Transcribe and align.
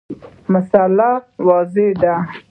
مسأله 0.53 1.11
واضحه 1.47 1.87
ده. 2.01 2.13